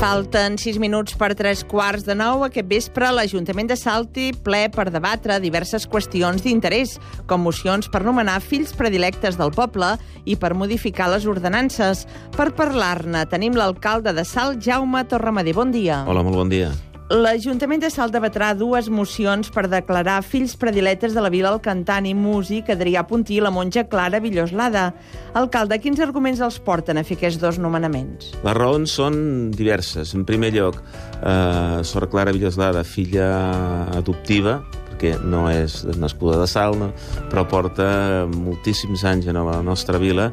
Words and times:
Falten 0.00 0.54
6 0.56 0.78
minuts 0.80 1.12
per 1.12 1.34
3 1.36 1.60
quarts 1.68 2.06
de 2.06 2.14
9. 2.16 2.46
Aquest 2.46 2.68
vespre 2.70 3.10
l'Ajuntament 3.12 3.68
de 3.68 3.76
Salti 3.76 4.30
ple 4.32 4.62
per 4.72 4.86
debatre 4.88 5.36
diverses 5.44 5.84
qüestions 5.84 6.40
d'interès, 6.40 6.96
com 7.28 7.44
mocions 7.44 7.90
per 7.92 8.00
nomenar 8.08 8.38
fills 8.40 8.72
predilectes 8.72 9.36
del 9.36 9.52
poble 9.52 9.92
i 10.24 10.40
per 10.40 10.54
modificar 10.56 11.12
les 11.12 11.28
ordenances. 11.28 12.06
Per 12.32 12.48
parlar-ne 12.56 13.26
tenim 13.28 13.60
l'alcalde 13.60 14.16
de 14.16 14.24
Salt, 14.24 14.64
Jaume 14.64 15.04
Torremadé. 15.04 15.52
Bon 15.52 15.68
dia. 15.68 16.06
Hola, 16.08 16.24
molt 16.24 16.46
bon 16.46 16.48
dia. 16.48 16.72
L'Ajuntament 17.10 17.80
de 17.82 17.88
Salt 17.90 18.12
debatrà 18.14 18.52
dues 18.54 18.86
mocions 18.86 19.48
per 19.50 19.64
declarar 19.66 20.20
fills 20.22 20.52
predilectes 20.54 21.10
de 21.10 21.24
la 21.24 21.32
vila 21.34 21.50
el 21.50 21.58
cantant 21.58 22.06
i 22.06 22.12
músic 22.14 22.68
Adrià 22.70 23.02
Puntí 23.02 23.34
i 23.34 23.42
la 23.42 23.50
monja 23.50 23.82
Clara 23.90 24.20
Villoslada. 24.22 24.84
Alcalde, 25.34 25.80
quins 25.82 25.98
arguments 25.98 26.38
els 26.46 26.60
porten 26.62 27.00
a 27.00 27.02
fer 27.02 27.16
aquests 27.18 27.40
dos 27.42 27.58
nomenaments? 27.58 28.30
Les 28.44 28.54
raons 28.54 28.94
són 28.94 29.50
diverses. 29.50 30.14
En 30.14 30.22
primer 30.22 30.52
lloc, 30.54 30.78
eh, 31.18 31.82
Sor 31.82 32.06
Clara 32.14 32.30
Villoslada, 32.30 32.84
filla 32.86 33.26
adoptiva, 33.98 34.60
perquè 35.00 35.16
no 35.18 35.48
és 35.50 35.82
nascuda 35.98 36.38
de 36.38 36.46
Salt, 36.46 36.94
però 37.32 37.42
porta 37.50 38.28
moltíssims 38.30 39.02
anys 39.02 39.26
en 39.26 39.34
la 39.34 39.62
nostra 39.66 39.98
vila. 39.98 40.30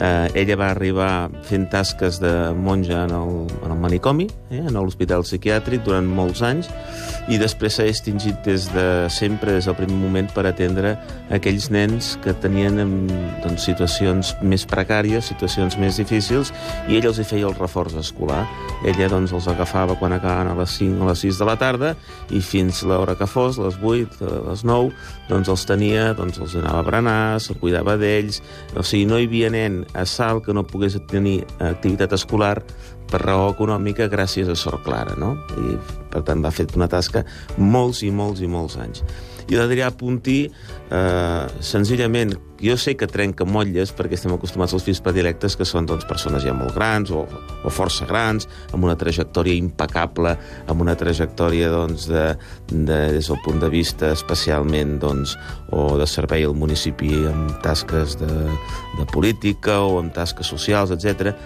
Eh, 0.00 0.42
ella 0.42 0.56
va 0.60 0.70
arribar 0.74 1.30
fent 1.48 1.70
tasques 1.72 2.18
de 2.20 2.32
monja 2.52 3.04
en 3.06 3.14
el, 3.16 3.46
en 3.64 3.72
el 3.72 3.78
manicomi, 3.80 4.26
eh, 4.50 4.60
en 4.60 4.76
l'hospital 4.76 5.24
psiquiàtric, 5.24 5.86
durant 5.86 6.04
molts 6.04 6.42
anys, 6.44 6.68
i 7.32 7.38
després 7.40 7.78
s'ha 7.78 7.86
distingit 7.88 8.42
des 8.44 8.68
de 8.74 8.86
sempre, 9.10 9.54
des 9.56 9.66
del 9.66 9.76
primer 9.78 9.96
moment, 9.96 10.28
per 10.34 10.44
atendre 10.46 10.92
aquells 11.32 11.70
nens 11.72 12.12
que 12.22 12.34
tenien 12.42 12.76
doncs, 13.42 13.64
situacions 13.64 14.34
més 14.44 14.66
precàries, 14.68 15.32
situacions 15.32 15.78
més 15.80 15.96
difícils, 15.96 16.52
i 16.90 17.00
ella 17.00 17.10
els 17.10 17.22
hi 17.22 17.26
feia 17.26 17.48
el 17.48 17.56
reforç 17.56 17.96
escolar. 17.98 18.44
Ella 18.84 19.08
doncs, 19.10 19.32
els 19.32 19.48
agafava 19.48 19.96
quan 19.96 20.12
acabaven 20.12 20.52
a 20.52 20.58
les 20.60 20.76
5 20.76 21.02
o 21.02 21.08
les 21.08 21.24
6 21.24 21.40
de 21.40 21.48
la 21.48 21.56
tarda, 21.56 21.94
i 22.30 22.42
fins 22.44 22.82
l'hora 22.84 23.16
que 23.16 23.26
fos, 23.30 23.56
les 23.62 23.80
8, 23.80 24.20
a 24.20 24.44
les 24.50 24.66
9, 24.68 24.92
doncs 25.30 25.50
els 25.56 25.66
tenia, 25.66 26.10
doncs 26.18 26.38
els 26.42 26.58
anava 26.60 26.84
a 26.84 26.86
berenar, 26.90 27.18
se'l 27.40 27.58
cuidava 27.62 27.96
d'ells, 27.96 28.42
o 28.76 28.84
sigui, 28.84 29.08
no 29.08 29.18
hi 29.18 29.30
havia 29.30 29.50
nen 29.50 29.85
a 29.94 30.04
Salt 30.06 30.44
que 30.46 30.54
no 30.54 30.64
pogués 30.66 30.98
tenir 31.10 31.44
activitat 31.58 32.12
escolar 32.16 32.62
per 33.10 33.22
raó 33.22 33.50
econòmica 33.52 34.10
gràcies 34.12 34.50
a 34.50 34.56
Sor 34.58 34.80
Clara, 34.84 35.16
no? 35.18 35.34
I, 35.56 35.78
per 36.12 36.24
tant, 36.26 36.42
va 36.44 36.54
fer 36.54 36.68
una 36.76 36.90
tasca 36.90 37.24
molts 37.56 38.02
i 38.06 38.10
molts 38.10 38.42
i 38.42 38.50
molts 38.50 38.78
anys. 38.82 39.04
I 39.46 39.54
l'Adrià 39.54 39.92
Puntí, 39.94 40.48
eh, 40.90 41.46
senzillament, 41.62 42.32
jo 42.58 42.74
sé 42.76 42.96
que 42.98 43.06
trenca 43.06 43.44
motlles 43.46 43.92
perquè 43.94 44.16
estem 44.16 44.32
acostumats 44.34 44.72
als 44.74 44.82
fills 44.82 44.98
predilectes 45.04 45.54
que 45.54 45.66
són 45.68 45.86
doncs, 45.86 46.06
persones 46.08 46.42
ja 46.42 46.54
molt 46.56 46.74
grans 46.74 47.12
o, 47.14 47.22
o 47.62 47.70
força 47.70 48.08
grans, 48.08 48.48
amb 48.74 48.88
una 48.88 48.96
trajectòria 48.98 49.54
impecable, 49.54 50.32
amb 50.66 50.82
una 50.82 50.96
trajectòria 50.98 51.68
doncs, 51.70 52.08
de, 52.10 52.24
de, 52.72 52.98
des 53.18 53.28
del 53.30 53.38
punt 53.44 53.62
de 53.62 53.70
vista 53.70 54.10
especialment 54.16 54.96
doncs, 55.04 55.36
o 55.70 55.92
de 56.00 56.08
servei 56.10 56.42
al 56.48 56.56
municipi 56.58 57.12
amb 57.30 57.54
tasques 57.62 58.18
de, 58.18 58.32
de 58.98 59.06
política 59.12 59.78
o 59.84 60.00
amb 60.00 60.16
tasques 60.16 60.50
socials, 60.50 60.90
etc 60.96 61.36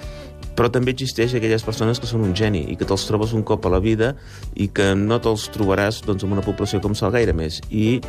però 0.60 0.68
també 0.68 0.92
existeix 0.92 1.32
aquelles 1.32 1.62
persones 1.64 1.96
que 1.96 2.04
són 2.04 2.20
un 2.20 2.34
geni 2.36 2.66
i 2.68 2.74
que 2.76 2.84
te'ls 2.84 3.06
trobes 3.08 3.30
un 3.32 3.40
cop 3.48 3.64
a 3.64 3.70
la 3.72 3.78
vida 3.80 4.10
i 4.52 4.66
que 4.68 4.90
no 4.92 5.16
te'ls 5.16 5.46
trobaràs 5.54 6.02
doncs, 6.04 6.26
en 6.26 6.34
una 6.36 6.44
població 6.44 6.82
com 6.84 6.92
Sal 6.92 7.14
gaire 7.14 7.32
més. 7.32 7.62
I 7.72 8.02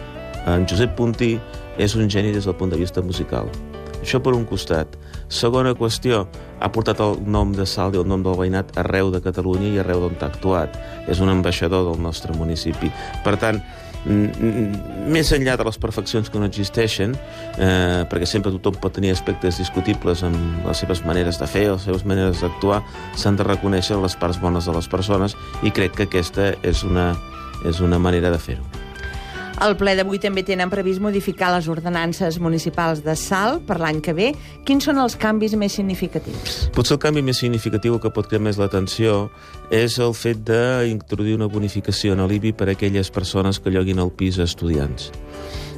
en 0.51 0.65
Josep 0.67 0.97
Puntí 0.97 1.37
és 1.79 1.95
un 1.95 2.11
geni 2.11 2.33
des 2.35 2.49
del 2.49 2.57
punt 2.59 2.73
de 2.73 2.81
vista 2.81 2.99
musical. 2.99 3.47
Això 4.01 4.19
per 4.19 4.33
un 4.35 4.43
costat. 4.49 4.97
Segona 5.31 5.71
qüestió, 5.79 6.25
ha 6.59 6.69
portat 6.75 6.99
el 6.99 7.21
nom 7.23 7.53
de 7.55 7.63
Salt 7.63 7.95
i 7.95 8.01
el 8.01 8.11
nom 8.11 8.25
del 8.25 8.35
veïnat 8.35 8.75
arreu 8.83 9.13
de 9.15 9.23
Catalunya 9.23 9.71
i 9.71 9.79
arreu 9.79 10.03
d'on 10.03 10.19
ha 10.19 10.27
actuat. 10.27 10.75
És 11.07 11.23
un 11.23 11.31
ambaixador 11.31 11.87
del 11.87 12.03
nostre 12.03 12.35
municipi. 12.35 12.91
Per 13.23 13.37
tant, 13.39 13.63
més 14.05 15.31
enllà 15.35 15.55
de 15.59 15.65
les 15.67 15.77
perfeccions 15.81 16.29
que 16.31 16.41
no 16.41 16.47
existeixen, 16.49 17.13
eh, 17.57 18.03
perquè 18.09 18.25
sempre 18.25 18.53
tothom 18.55 18.79
pot 18.81 18.95
tenir 18.97 19.13
aspectes 19.13 19.61
discutibles 19.61 20.23
en 20.25 20.37
les 20.65 20.83
seves 20.83 21.03
maneres 21.05 21.39
de 21.41 21.47
fer, 21.47 21.67
les 21.71 21.85
seves 21.85 22.05
maneres 22.05 22.41
d'actuar, 22.41 22.81
s'han 23.15 23.37
de 23.37 23.45
reconèixer 23.47 23.99
les 24.01 24.15
parts 24.15 24.41
bones 24.41 24.65
de 24.65 24.77
les 24.77 24.87
persones 24.87 25.37
i 25.61 25.71
crec 25.71 25.97
que 25.97 26.09
aquesta 26.09 26.53
és 26.63 26.85
una, 26.87 27.11
és 27.65 27.81
una 27.81 27.99
manera 27.99 28.33
de 28.33 28.41
fer-ho. 28.41 28.80
Al 29.61 29.75
ple 29.77 29.91
d'avui 29.93 30.17
també 30.17 30.41
tenen 30.41 30.71
previst 30.71 30.97
modificar 31.03 31.51
les 31.53 31.67
ordenances 31.69 32.39
municipals 32.41 33.03
de 33.05 33.13
Salt 33.13 33.67
per 33.67 33.75
l'any 33.77 33.99
que 34.01 34.15
ve. 34.17 34.31
Quins 34.65 34.87
són 34.87 34.97
els 34.97 35.13
canvis 35.21 35.53
més 35.53 35.75
significatius? 35.77 36.55
Potser 36.73 36.95
el 36.97 37.01
canvi 37.03 37.21
més 37.21 37.37
significatiu 37.43 37.99
que 38.01 38.09
pot 38.09 38.25
crear 38.25 38.41
més 38.41 38.57
l'atenció 38.57 39.27
és 39.69 39.99
el 40.01 40.15
fet 40.17 40.41
d'introduir 40.47 41.37
una 41.37 41.49
bonificació 41.51 42.17
en 42.17 42.25
l'IBI 42.25 42.55
per 42.57 42.71
a 42.71 42.73
aquelles 42.73 43.13
persones 43.13 43.61
que 43.61 43.69
lloguin 43.69 44.01
el 44.01 44.09
pis 44.09 44.41
a 44.41 44.49
estudiants. 44.49 45.11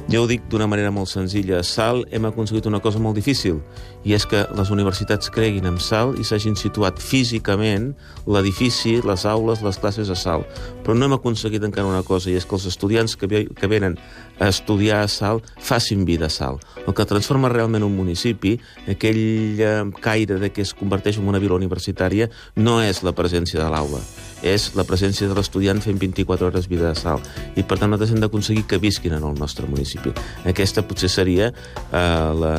Jo 0.04 0.20
ho 0.24 0.26
dic 0.28 0.42
d'una 0.52 0.66
manera 0.68 0.90
molt 0.92 1.08
senzilla. 1.08 1.62
A 1.62 1.64
Salt 1.64 2.10
hem 2.12 2.26
aconseguit 2.28 2.66
una 2.68 2.80
cosa 2.84 3.00
molt 3.00 3.16
difícil, 3.16 3.62
i 4.04 4.12
és 4.12 4.26
que 4.28 4.42
les 4.52 4.70
universitats 4.70 5.30
creguin 5.32 5.64
en 5.70 5.78
Salt 5.80 6.18
i 6.20 6.26
s'hagin 6.28 6.58
situat 6.60 7.00
físicament 7.00 7.94
l'edifici, 8.28 8.98
les 9.00 9.24
aules, 9.24 9.62
les 9.64 9.78
classes 9.80 10.12
a 10.12 10.18
Salt. 10.18 10.60
Però 10.84 10.96
no 10.96 11.08
hem 11.08 11.16
aconseguit 11.16 11.64
encara 11.64 11.88
una 11.88 12.04
cosa, 12.04 12.28
i 12.28 12.36
és 12.36 12.44
que 12.44 12.56
els 12.58 12.68
estudiants 12.68 13.16
que, 13.16 13.46
que 13.48 13.70
venen 13.70 13.96
a 14.36 14.50
estudiar 14.52 15.00
a 15.06 15.08
Salt 15.08 15.48
facin 15.56 16.04
vida 16.04 16.28
a 16.28 16.34
Salt. 16.36 16.68
El 16.84 16.92
que 16.92 17.08
transforma 17.08 17.48
realment 17.48 17.88
un 17.88 17.96
municipi, 17.96 18.58
aquell 18.92 19.24
eh, 19.56 19.80
caire 20.04 20.36
de 20.42 20.52
que 20.52 20.68
es 20.68 20.76
converteix 20.76 21.16
en 21.16 21.32
una 21.32 21.40
vila 21.40 21.56
universitària, 21.56 22.28
no 22.60 22.82
és 22.84 23.00
la 23.02 23.16
presència 23.16 23.62
de 23.62 23.72
l'aula, 23.72 24.04
és 24.44 24.68
la 24.76 24.84
presència 24.84 25.26
de 25.30 25.34
l'estudiant 25.36 25.80
fent 25.80 25.98
24 26.00 26.46
hores 26.46 26.68
vida 26.68 26.90
a 26.92 26.98
Salt. 26.98 27.26
I 27.56 27.64
per 27.64 27.78
tant 27.80 27.90
nosaltres 27.90 28.12
hem 28.14 28.20
d'aconseguir 28.22 28.66
que 28.68 28.78
visquin 28.82 29.16
en 29.16 29.24
el 29.24 29.38
nostre 29.40 29.66
municipi. 29.70 30.12
Aquesta 30.50 30.84
potser 30.84 31.08
seria 31.12 31.48
eh, 31.48 32.30
la 32.38 32.54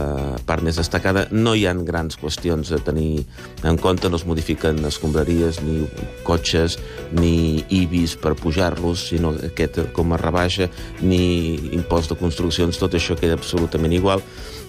part 0.50 0.66
més 0.66 0.80
destacada. 0.82 1.28
No 1.32 1.54
hi 1.54 1.68
han 1.70 1.86
grans 1.86 2.18
qüestions 2.20 2.74
a 2.74 2.82
tenir 2.84 3.24
en 3.64 3.78
compte, 3.82 4.10
no 4.10 4.18
es 4.18 4.26
modifiquen 4.26 4.82
escombraries, 4.90 5.62
ni 5.66 5.86
cotxes, 6.26 6.80
ni 7.14 7.64
IBIs 7.70 8.18
per 8.22 8.34
pujar-los, 8.40 9.08
sinó 9.12 9.36
aquest 9.46 9.80
com 9.96 10.14
a 10.14 10.20
rebaixa, 10.22 10.70
ni 11.06 11.56
impost 11.78 12.12
de 12.12 12.20
construccions, 12.20 12.82
tot 12.82 12.98
això 12.98 13.18
queda 13.20 13.38
absolutament 13.38 13.94
igual. 13.94 14.24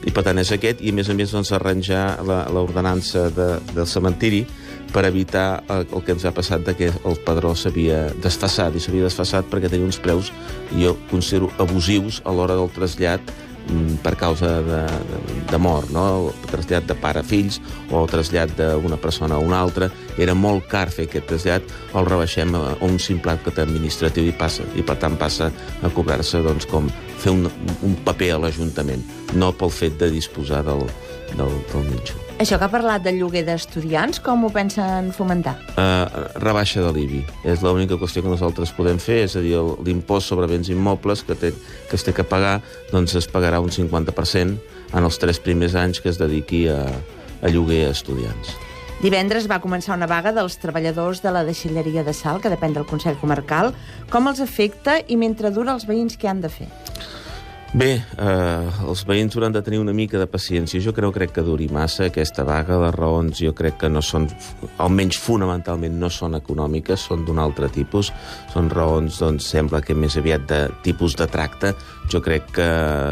I 0.06 0.12
per 0.14 0.26
tant 0.26 0.38
és 0.38 0.52
aquest, 0.54 0.82
i 0.84 0.92
a 0.92 0.96
més 0.96 1.08
a 1.10 1.16
més 1.16 1.32
doncs, 1.34 1.50
arranjar 1.56 2.20
l'ordenança 2.22 3.26
de, 3.34 3.48
del 3.72 3.88
cementiri, 3.90 4.44
per 4.92 5.04
evitar 5.06 5.62
el, 5.68 5.86
el 5.92 6.04
que 6.04 6.14
ens 6.16 6.26
ha 6.26 6.34
passat 6.34 6.66
de 6.66 6.76
que 6.76 6.90
el 6.90 7.18
padró 7.26 7.54
s'havia 7.56 8.06
desfassat, 8.22 8.76
i 8.76 8.82
s'havia 8.82 9.08
desfassat 9.08 9.48
perquè 9.50 9.70
tenia 9.72 9.88
uns 9.88 10.00
preus, 10.02 10.32
jo 10.76 10.96
considero, 11.10 11.50
abusius 11.62 12.22
a 12.24 12.34
l'hora 12.34 12.56
del 12.58 12.70
trasllat 12.74 13.22
mm, 13.68 13.98
per 14.04 14.14
causa 14.20 14.56
de, 14.64 14.82
de, 15.10 15.38
de 15.50 15.60
mort, 15.60 15.90
no? 15.94 16.06
el 16.26 16.50
trasllat 16.50 16.88
de 16.88 16.96
pare 16.98 17.22
a 17.22 17.26
fills 17.26 17.60
o 17.90 18.02
el 18.02 18.10
trasllat 18.12 18.54
d'una 18.58 18.98
persona 19.00 19.36
a 19.36 19.42
una 19.42 19.60
altra. 19.60 19.90
Era 20.18 20.36
molt 20.38 20.68
car 20.70 20.86
fer 20.92 21.08
aquest 21.10 21.28
trasllat, 21.32 21.74
el 21.94 22.08
rebaixem 22.08 22.54
a, 22.56 22.76
un 22.86 23.00
simple 23.02 23.34
acte 23.34 23.62
administratiu 23.62 24.28
i 24.30 24.36
passa, 24.36 24.66
i 24.76 24.86
per 24.86 24.98
tant 25.02 25.18
passa 25.20 25.50
a 25.82 25.92
cobrar-se 25.92 26.44
doncs, 26.46 26.68
com 26.70 26.88
fer 27.16 27.34
un, 27.34 27.50
un 27.82 27.98
paper 28.06 28.34
a 28.36 28.44
l'Ajuntament, 28.46 29.04
no 29.34 29.52
pel 29.56 29.72
fet 29.72 29.98
de 30.00 30.12
disposar 30.14 30.64
del, 30.66 30.86
del, 31.34 31.60
del 31.72 31.92
mitjo. 31.92 32.25
Això 32.36 32.58
que 32.60 32.66
ha 32.66 32.68
parlat 32.68 33.00
del 33.00 33.16
lloguer 33.16 33.46
d'estudiants, 33.46 34.18
com 34.20 34.42
ho 34.44 34.50
pensen 34.52 35.08
fomentar? 35.16 35.54
Uh, 35.72 36.26
rebaixa 36.42 36.82
de 36.84 36.90
l'IBI. 36.92 37.22
És 37.48 37.62
l'única 37.64 37.96
qüestió 37.96 38.20
que 38.20 38.28
nosaltres 38.28 38.74
podem 38.76 39.00
fer, 39.00 39.22
és 39.24 39.38
a 39.38 39.40
dir, 39.40 39.54
l'impost 39.86 40.28
sobre 40.28 40.48
béns 40.50 40.68
immobles 40.68 41.24
que, 41.24 41.32
té, 41.32 41.54
que 41.88 41.96
es 41.96 42.04
té 42.04 42.12
que 42.12 42.26
pagar, 42.28 42.58
doncs 42.90 43.16
es 43.16 43.28
pagarà 43.32 43.62
un 43.64 43.72
50% 43.72 44.76
en 44.92 45.08
els 45.08 45.18
tres 45.22 45.40
primers 45.40 45.78
anys 45.80 46.02
que 46.04 46.12
es 46.12 46.20
dediqui 46.20 46.66
a, 46.68 46.82
a 47.40 47.52
lloguer 47.54 47.86
a 47.86 47.94
estudiants. 47.96 48.52
Divendres 49.00 49.48
va 49.48 49.62
començar 49.64 49.96
una 49.96 50.08
vaga 50.08 50.34
dels 50.36 50.60
treballadors 50.60 51.24
de 51.24 51.32
la 51.32 51.44
deixilleria 51.44 52.04
de 52.04 52.12
Sal, 52.16 52.42
que 52.44 52.52
depèn 52.52 52.76
del 52.76 52.84
Consell 52.88 53.16
Comarcal. 53.16 53.72
Com 54.12 54.28
els 54.28 54.44
afecta 54.44 55.00
i 55.08 55.16
mentre 55.16 55.52
dura 55.56 55.72
els 55.72 55.88
veïns 55.88 56.20
què 56.20 56.28
han 56.28 56.44
de 56.44 56.52
fer? 56.52 56.68
Bé, 57.76 57.90
eh, 58.00 58.68
els 58.88 59.02
veïns 59.04 59.34
hauran 59.36 59.52
de 59.52 59.60
tenir 59.60 59.76
una 59.82 59.92
mica 59.92 60.16
de 60.16 60.24
paciència. 60.32 60.80
Jo 60.80 60.94
crec, 60.96 61.10
crec 61.12 61.32
que 61.36 61.42
duri 61.44 61.66
massa 61.68 62.06
aquesta 62.08 62.40
vaga. 62.48 62.78
Les 62.80 62.94
raons 62.94 63.36
jo 63.36 63.52
crec 63.52 63.76
que 63.82 63.90
no 63.92 64.00
són, 64.00 64.24
almenys 64.80 65.18
fonamentalment, 65.20 65.98
no 66.00 66.08
són 66.08 66.38
econòmiques, 66.38 67.04
són 67.10 67.26
d'un 67.26 67.36
altre 67.42 67.68
tipus. 67.68 68.08
Són 68.54 68.70
raons, 68.72 69.18
doncs, 69.20 69.50
sembla 69.52 69.82
que 69.84 69.92
més 69.94 70.16
aviat 70.16 70.46
de 70.48 70.60
tipus 70.86 71.18
de 71.20 71.26
tracte. 71.28 71.74
Jo 72.08 72.22
crec 72.24 72.48
que 72.56 72.68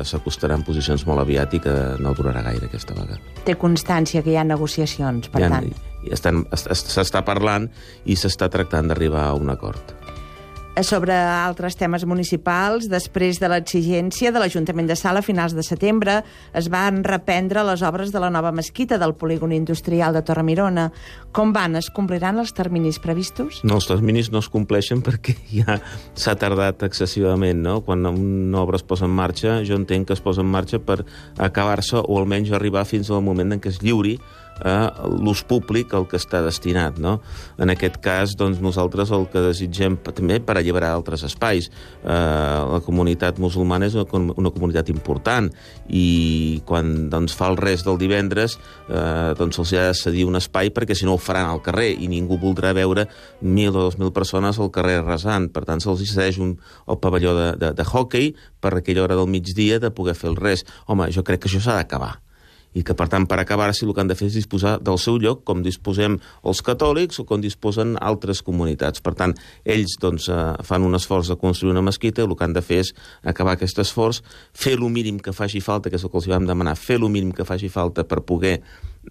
s'acostaran 0.09 0.65
posicions 0.65 1.05
molt 1.05 1.21
aviat 1.27 1.59
i 1.59 1.61
que 1.61 1.75
no 2.01 2.15
durarà 2.17 2.41
gaire 2.47 2.71
aquesta 2.71 2.97
vaga. 2.97 3.19
Té 3.45 3.59
constància 3.61 4.25
que 4.25 4.33
hi 4.33 4.39
ha 4.41 4.47
negociacions, 4.49 5.29
per 5.29 5.45
ha, 5.45 5.53
tant. 5.59 5.69
S'està 6.09 7.21
parlant 7.21 7.69
i 8.09 8.17
s'està 8.17 8.49
tractant 8.49 8.89
d'arribar 8.89 9.27
a 9.29 9.37
un 9.37 9.53
acord. 9.53 9.93
Sobre 10.83 11.15
altres 11.15 11.77
temes 11.79 12.03
municipals, 12.03 12.89
després 12.91 13.39
de 13.39 13.47
l'exigència 13.47 14.33
de 14.35 14.41
l'Ajuntament 14.43 14.89
de 14.91 14.97
Sala 14.99 15.21
a 15.23 15.23
finals 15.23 15.55
de 15.55 15.63
setembre, 15.63 16.17
es 16.51 16.67
van 16.67 17.05
reprendre 17.07 17.63
les 17.63 17.85
obres 17.87 18.11
de 18.11 18.19
la 18.19 18.31
nova 18.35 18.51
mesquita 18.51 18.99
del 18.99 19.15
polígon 19.15 19.55
industrial 19.55 20.17
de 20.19 20.25
Torremirona. 20.27 20.89
Com 21.31 21.53
van? 21.55 21.79
Es 21.79 21.93
compliran 21.95 22.43
els 22.43 22.51
terminis 22.59 22.99
previstos? 22.99 23.63
No, 23.63 23.79
els 23.79 23.87
terminis 23.87 24.33
no 24.35 24.43
es 24.43 24.51
compleixen 24.51 25.05
perquè 25.07 25.37
ja 25.53 25.79
s'ha 26.19 26.35
tardat 26.43 26.83
excessivament, 26.83 27.63
no? 27.63 27.79
Quan 27.87 28.03
una 28.11 28.65
obra 28.67 28.81
es 28.81 28.83
posa 28.83 29.07
en 29.07 29.15
marxa, 29.15 29.61
jo 29.63 29.79
entenc 29.79 30.11
que 30.11 30.19
es 30.19 30.25
posa 30.27 30.43
en 30.43 30.51
marxa 30.51 30.83
per 30.83 31.05
acabar-se 31.39 32.03
o 32.03 32.19
almenys 32.19 32.51
arribar 32.51 32.83
fins 32.83 33.15
al 33.15 33.23
moment 33.23 33.55
en 33.55 33.63
què 33.63 33.71
es 33.71 33.79
lliuri 33.79 34.19
a 34.63 35.07
l'ús 35.09 35.43
públic 35.47 35.95
al 35.95 36.07
que 36.11 36.19
està 36.21 36.43
destinat. 36.45 36.99
No? 37.03 37.19
En 37.59 37.73
aquest 37.73 37.99
cas, 38.05 38.35
doncs, 38.39 38.61
nosaltres 38.65 39.11
el 39.15 39.27
que 39.33 39.43
desitgem 39.45 39.97
també 40.07 40.41
per 40.41 40.59
alliberar 40.59 40.93
altres 40.95 41.25
espais. 41.27 41.71
Eh, 42.05 42.09
la 42.11 42.81
comunitat 42.85 43.41
musulmana 43.43 43.89
és 43.89 43.97
una, 43.99 44.35
una 44.37 44.53
comunitat 44.55 44.91
important 44.93 45.51
i 45.89 46.63
quan 46.69 47.09
doncs, 47.11 47.35
fa 47.37 47.51
el 47.53 47.59
res 47.61 47.85
del 47.87 47.99
divendres 48.01 48.59
eh, 48.89 49.35
doncs 49.39 49.59
se'ls 49.59 49.75
ha 49.79 49.87
de 49.91 49.99
cedir 49.99 50.27
un 50.29 50.39
espai 50.39 50.71
perquè 50.75 50.97
si 50.97 51.07
no 51.09 51.17
ho 51.17 51.21
faran 51.21 51.51
al 51.51 51.63
carrer 51.65 51.91
i 51.95 52.09
ningú 52.11 52.39
voldrà 52.41 52.75
veure 52.77 53.07
mil 53.41 53.75
o 53.75 53.87
dos 53.89 53.99
mil 53.99 54.13
persones 54.13 54.59
al 54.59 54.73
carrer 54.75 55.01
resant. 55.05 55.51
Per 55.55 55.65
tant, 55.69 55.83
se'ls 55.83 56.05
cedeix 56.05 56.41
un, 56.43 56.57
el 56.89 57.01
pavelló 57.01 57.35
de, 57.37 57.49
de, 57.61 57.73
de 57.75 57.85
hockey 57.85 58.35
per 58.61 58.77
aquella 58.77 59.05
hora 59.05 59.19
del 59.19 59.31
migdia 59.31 59.81
de 59.81 59.93
poder 59.95 60.17
fer 60.19 60.31
el 60.33 60.39
res. 60.41 60.65
Home, 60.87 61.11
jo 61.15 61.25
crec 61.27 61.45
que 61.45 61.53
això 61.53 61.63
s'ha 61.65 61.81
d'acabar 61.81 62.24
i 62.75 62.83
que, 62.83 62.95
per 62.99 63.07
tant, 63.11 63.27
per 63.31 63.39
acabar-s'hi, 63.41 63.87
el 63.87 63.95
que 63.95 64.03
han 64.03 64.11
de 64.11 64.17
fer 64.19 64.29
és 64.29 64.39
disposar 64.41 64.77
del 64.83 64.99
seu 64.99 65.19
lloc, 65.23 65.45
com 65.47 65.63
disposem 65.63 66.19
els 66.43 66.63
catòlics 66.67 67.21
o 67.23 67.27
com 67.29 67.43
disposen 67.43 67.95
altres 68.03 68.43
comunitats. 68.43 69.03
Per 69.05 69.15
tant, 69.19 69.35
ells 69.65 69.95
doncs, 70.03 70.29
eh, 70.29 70.41
fan 70.67 70.87
un 70.87 70.99
esforç 70.99 71.31
de 71.31 71.39
construir 71.41 71.73
una 71.73 71.85
mesquita, 71.87 72.25
el 72.27 72.35
que 72.35 72.45
han 72.45 72.57
de 72.57 72.63
fer 72.63 72.81
és 72.83 72.95
acabar 73.23 73.55
aquest 73.55 73.79
esforç, 73.79 74.23
fer 74.53 74.75
el 74.75 74.89
mínim 74.91 75.21
que 75.21 75.33
faci 75.33 75.63
falta, 75.63 75.91
que 75.91 75.97
és 75.97 76.05
el 76.05 76.11
que 76.11 76.19
els 76.19 76.29
vam 76.29 76.47
demanar, 76.47 76.75
fer 76.77 76.99
el 76.99 77.09
mínim 77.09 77.33
que 77.33 77.47
faci 77.47 77.69
falta 77.69 78.05
per 78.05 78.25
poder 78.27 78.61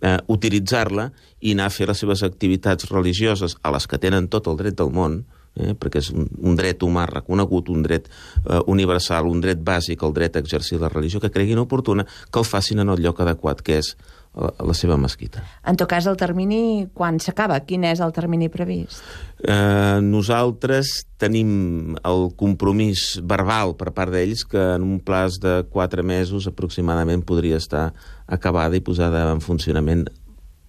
eh, 0.02 0.18
utilitzar-la 0.28 1.12
i 1.42 1.54
anar 1.54 1.70
a 1.70 1.74
fer 1.74 1.88
les 1.88 2.04
seves 2.04 2.24
activitats 2.24 2.90
religioses 2.92 3.58
a 3.64 3.72
les 3.72 3.88
que 3.88 3.98
tenen 4.02 4.28
tot 4.28 4.48
el 4.48 4.60
dret 4.60 4.76
del 4.76 4.92
món, 4.92 5.24
eh, 5.56 5.74
perquè 5.78 6.02
és 6.04 6.10
un, 6.14 6.28
un 6.42 6.58
dret 6.60 6.84
humà 6.84 7.06
reconegut, 7.10 7.70
un 7.74 7.86
dret 7.86 8.10
eh, 8.10 8.60
universal, 8.72 9.30
un 9.30 9.44
dret 9.44 9.62
bàsic, 9.64 10.04
el 10.04 10.16
dret 10.16 10.36
a 10.36 10.44
exercir 10.44 10.82
la 10.82 10.92
religió, 10.92 11.22
que 11.22 11.32
creguin 11.32 11.62
oportuna, 11.62 12.06
que 12.06 12.42
el 12.42 12.50
facin 12.50 12.84
en 12.84 12.94
el 12.94 13.02
lloc 13.04 13.22
adequat, 13.24 13.62
que 13.66 13.80
és 13.82 13.94
la, 14.34 14.50
la 14.66 14.74
seva 14.78 14.98
mesquita. 14.98 15.44
En 15.70 15.78
tot 15.80 15.90
cas, 15.90 16.08
el 16.10 16.18
termini, 16.18 16.88
quan 16.96 17.20
s'acaba? 17.22 17.60
Quin 17.68 17.86
és 17.88 18.02
el 18.04 18.14
termini 18.16 18.50
previst? 18.54 19.04
Eh, 19.44 20.00
nosaltres 20.02 21.04
tenim 21.22 21.94
el 22.02 22.28
compromís 22.40 23.20
verbal 23.22 23.76
per 23.80 23.94
part 23.96 24.14
d'ells 24.14 24.46
que 24.50 24.64
en 24.78 24.88
un 24.88 25.00
plaç 25.06 25.40
de 25.44 25.62
quatre 25.70 26.04
mesos 26.04 26.48
aproximadament 26.50 27.24
podria 27.28 27.62
estar 27.62 27.92
acabada 28.26 28.80
i 28.80 28.84
posada 28.84 29.28
en 29.32 29.44
funcionament 29.44 30.08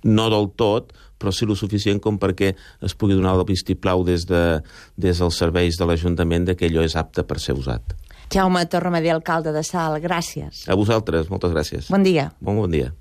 no 0.05 0.29
del 0.29 0.51
tot, 0.53 0.93
però 1.19 1.33
sí 1.33 1.47
lo 1.47 1.57
suficient 1.59 2.01
com 2.03 2.19
perquè 2.21 2.53
es 2.85 2.95
pugui 2.99 3.17
donar 3.17 3.37
el 3.39 3.45
vistiplau 3.49 4.05
des, 4.07 4.27
de, 4.29 4.45
des 4.97 5.21
dels 5.23 5.41
serveis 5.41 5.79
de 5.81 5.89
l'Ajuntament 5.89 6.53
que 6.55 6.69
allò 6.69 6.85
és 6.85 6.97
apte 6.97 7.25
per 7.27 7.41
ser 7.41 7.57
usat. 7.59 7.97
Jaume 8.35 8.65
Torremadé, 8.67 9.13
alcalde 9.15 9.53
de 9.55 9.63
Sal, 9.63 10.01
gràcies. 10.03 10.65
A 10.67 10.79
vosaltres, 10.79 11.31
moltes 11.31 11.55
gràcies. 11.55 11.91
Bon 11.93 12.03
dia. 12.03 12.33
Bon, 12.41 12.59
bon 12.59 12.73
dia. 12.73 12.93